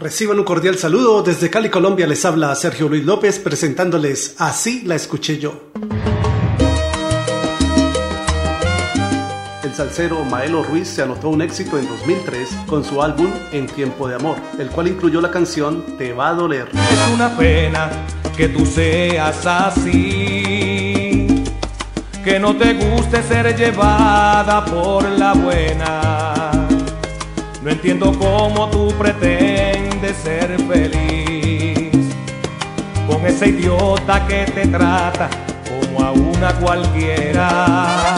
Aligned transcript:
Reciban 0.00 0.38
un 0.38 0.44
cordial 0.44 0.78
saludo. 0.78 1.22
Desde 1.22 1.50
Cali, 1.50 1.68
Colombia, 1.68 2.06
les 2.06 2.24
habla 2.24 2.54
Sergio 2.54 2.88
Luis 2.88 3.04
López 3.04 3.38
presentándoles 3.38 4.34
Así 4.38 4.80
la 4.86 4.94
escuché 4.94 5.38
yo. 5.38 5.72
El 9.62 9.74
salsero 9.74 10.24
Maelo 10.24 10.62
Ruiz 10.62 10.88
se 10.88 11.02
anotó 11.02 11.28
un 11.28 11.42
éxito 11.42 11.78
en 11.78 11.86
2003 11.86 12.48
con 12.66 12.82
su 12.82 13.02
álbum 13.02 13.30
En 13.52 13.66
Tiempo 13.66 14.08
de 14.08 14.14
Amor, 14.14 14.38
el 14.58 14.70
cual 14.70 14.88
incluyó 14.88 15.20
la 15.20 15.30
canción 15.30 15.84
Te 15.98 16.14
va 16.14 16.30
a 16.30 16.34
doler. 16.34 16.70
Es 16.72 17.14
una 17.14 17.36
pena 17.36 17.90
que 18.34 18.48
tú 18.48 18.64
seas 18.64 19.44
así, 19.44 21.26
que 22.24 22.38
no 22.40 22.56
te 22.56 22.72
guste 22.72 23.22
ser 23.22 23.54
llevada 23.54 24.64
por 24.64 25.06
la 25.10 25.34
buena. 25.34 26.59
No 27.62 27.70
entiendo 27.70 28.18
cómo 28.18 28.70
tú 28.70 28.88
pretendes 28.98 30.16
ser 30.16 30.56
feliz 30.62 31.90
con 33.06 33.26
ese 33.26 33.48
idiota 33.48 34.26
que 34.26 34.46
te 34.46 34.66
trata 34.66 35.28
como 35.68 36.02
a 36.02 36.12
una 36.12 36.54
cualquiera. 36.54 38.16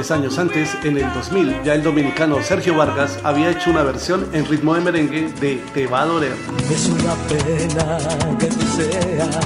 Tres 0.00 0.12
años 0.12 0.38
antes, 0.38 0.78
en 0.82 0.96
el 0.96 1.12
2000, 1.12 1.62
ya 1.62 1.74
el 1.74 1.82
dominicano 1.82 2.42
Sergio 2.42 2.74
Vargas 2.74 3.18
había 3.22 3.50
hecho 3.50 3.68
una 3.68 3.82
versión 3.82 4.26
en 4.32 4.46
ritmo 4.46 4.72
de 4.72 4.80
merengue 4.80 5.30
de 5.42 5.62
Te 5.74 5.86
va 5.86 6.00
a 6.00 6.06
doler. 6.06 6.32
Es 6.70 6.86
una 6.86 7.14
pena 7.28 7.98
que 8.38 8.46
tú 8.46 8.66
seas 8.78 9.36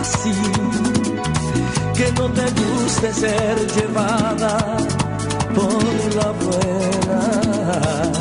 así, 0.00 0.32
que 1.92 2.12
no 2.12 2.30
te 2.30 2.42
guste 2.52 3.12
ser 3.12 3.56
llevada 3.74 4.76
por 5.56 6.14
la 6.14 6.30
buena. 6.30 8.12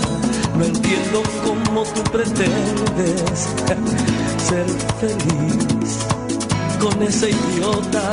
No 0.58 0.66
entiendo 0.66 1.22
cómo 1.46 1.84
tú 1.84 2.02
pretendes 2.12 3.48
ser 4.40 4.66
feliz 5.00 6.00
con 6.80 7.04
ese 7.04 7.30
idiota 7.30 8.10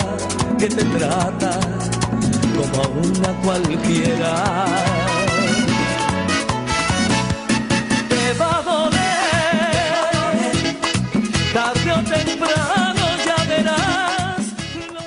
que 0.59 0.69
te 0.69 0.85
trata 0.85 1.86
cualquiera. 3.43 4.65
Te 8.09 8.33
va 8.39 8.59
a 8.59 8.63
doler, 8.63 10.03
tarde 11.53 11.93
o 11.93 12.03
temprano 12.05 13.05
ya 13.25 13.45
verás. 13.49 14.53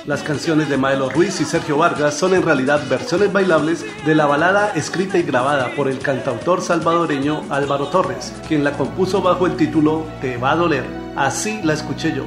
Las 0.06 0.22
canciones 0.22 0.68
de 0.68 0.76
Maelo 0.76 1.08
Ruiz 1.10 1.40
y 1.40 1.44
Sergio 1.44 1.78
Vargas 1.78 2.14
son 2.14 2.34
en 2.34 2.42
realidad 2.42 2.80
versiones 2.88 3.32
bailables 3.32 3.84
de 4.04 4.14
la 4.14 4.26
balada 4.26 4.72
escrita 4.74 5.18
y 5.18 5.22
grabada 5.22 5.74
por 5.76 5.88
el 5.88 5.98
cantautor 5.98 6.62
salvadoreño 6.62 7.44
Álvaro 7.50 7.88
Torres, 7.88 8.32
quien 8.48 8.64
la 8.64 8.72
compuso 8.72 9.22
bajo 9.22 9.46
el 9.46 9.56
título 9.56 10.06
Te 10.20 10.36
va 10.36 10.52
a 10.52 10.56
doler. 10.56 10.84
Así 11.16 11.60
la 11.62 11.74
escuché 11.74 12.14
yo. 12.14 12.24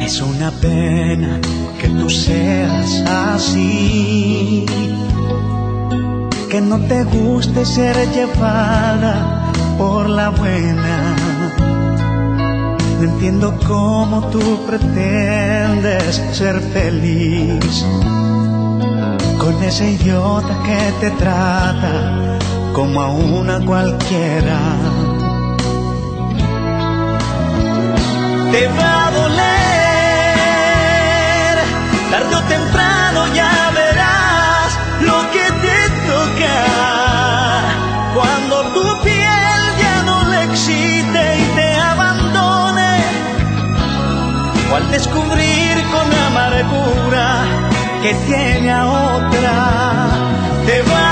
Es 0.00 0.20
una 0.20 0.50
pena 0.50 1.40
que 1.80 1.88
tú 1.88 2.08
seas 2.10 3.02
así, 3.06 4.66
que 6.56 6.62
no 6.62 6.78
te 6.78 7.04
guste 7.04 7.66
ser 7.66 7.94
llevada 8.14 9.52
por 9.76 10.08
la 10.08 10.30
buena. 10.30 11.14
No 12.98 13.02
entiendo 13.10 13.58
cómo 13.68 14.28
tú 14.28 14.64
pretendes 14.66 16.16
ser 16.32 16.58
feliz 16.72 17.84
con 19.38 19.62
ese 19.62 19.90
idiota 19.90 20.54
que 20.66 20.80
te 21.00 21.10
trata 21.22 22.38
como 22.72 23.02
a 23.02 23.08
una 23.08 23.60
cualquiera. 23.60 24.58
Te 28.50 28.66
va 28.68 29.08
a 29.08 29.10
doler, 29.10 29.55
Cuando 38.14 38.62
tu 38.74 39.02
piel 39.02 39.62
ya 39.82 40.02
no 40.04 40.24
le 40.30 40.44
excite 40.44 41.22
y 41.38 41.44
te 41.54 41.68
abandone, 41.92 42.94
o 44.70 44.76
al 44.76 44.90
descubrir 44.90 45.74
con 45.92 46.06
amargura 46.28 47.44
que 48.02 48.14
tiene 48.26 48.72
a 48.72 48.86
otra, 48.86 49.52
te 50.66 50.82
va 50.82 51.05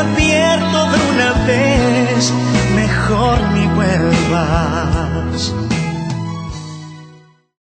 advierto 0.00 0.90
de 0.90 0.98
una 1.12 1.32
vez, 1.46 2.32
mejor 2.74 3.38
ni 3.52 3.66
vuelvas. 3.68 5.54